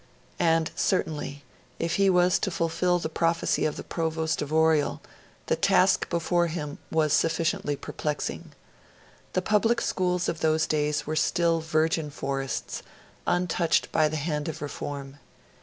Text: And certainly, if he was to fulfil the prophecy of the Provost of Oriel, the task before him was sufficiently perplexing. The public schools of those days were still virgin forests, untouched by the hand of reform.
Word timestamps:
And 0.39 0.71
certainly, 0.75 1.43
if 1.77 1.97
he 1.97 2.09
was 2.09 2.39
to 2.39 2.49
fulfil 2.49 2.97
the 2.97 3.07
prophecy 3.07 3.65
of 3.65 3.75
the 3.77 3.83
Provost 3.83 4.41
of 4.41 4.51
Oriel, 4.51 4.99
the 5.45 5.55
task 5.55 6.09
before 6.09 6.47
him 6.47 6.79
was 6.89 7.13
sufficiently 7.13 7.75
perplexing. 7.75 8.53
The 9.33 9.43
public 9.43 9.79
schools 9.79 10.27
of 10.27 10.39
those 10.39 10.65
days 10.65 11.05
were 11.05 11.15
still 11.15 11.59
virgin 11.61 12.09
forests, 12.09 12.81
untouched 13.27 13.91
by 13.91 14.07
the 14.07 14.17
hand 14.17 14.47
of 14.49 14.59
reform. 14.59 15.19